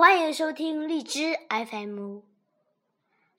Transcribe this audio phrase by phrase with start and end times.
[0.00, 2.20] 欢迎收听荔枝 FM，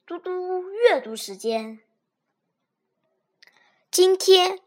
[0.05, 1.79] 嘟嘟阅读时间。
[3.89, 4.59] 今天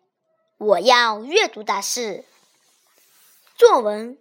[0.58, 2.24] 我要阅读的是
[3.54, 4.16] 作文《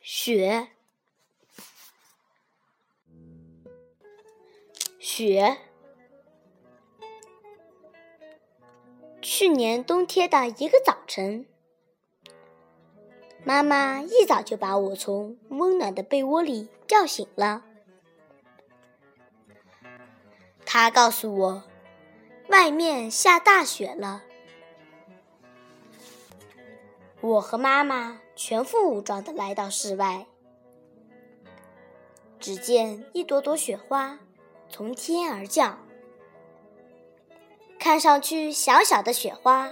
[0.00, 0.70] 雪》。
[4.98, 5.58] 雪，
[9.22, 11.46] 去年冬天的一个早晨。
[13.44, 17.64] 妈妈一早就把我从温暖的被窝里叫醒了。
[20.64, 21.64] 她告诉我，
[22.48, 24.22] 外面下大雪了。
[27.20, 30.26] 我和妈妈全副武装的来到室外，
[32.40, 34.18] 只见一朵朵雪花
[34.68, 35.78] 从天而降，
[37.78, 39.70] 看上去小小的雪花。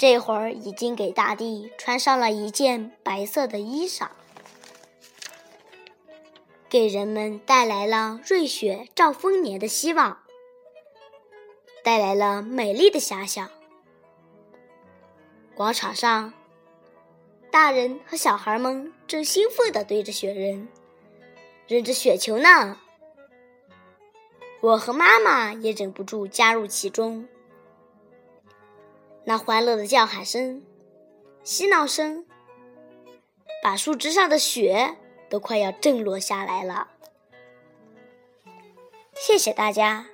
[0.00, 4.08] 这会儿已经给大地穿上了一件白色的衣裳，
[6.70, 10.22] 给人们带来了瑞雪兆丰年的希望，
[11.84, 13.50] 带来了美丽的遐想。
[15.54, 16.32] 广场上，
[17.50, 20.66] 大人和小孩们正兴奋地对着雪人
[21.68, 22.78] 扔着雪球呢。
[24.62, 27.28] 我和妈妈也忍不住加入其中。
[29.30, 30.60] 那欢乐的叫喊声、
[31.44, 32.26] 嬉闹声，
[33.62, 34.96] 把树枝上的雪
[35.28, 36.88] 都快要震落下来了。
[39.14, 40.06] 谢谢大家，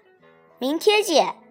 [0.59, 1.46] 明天见。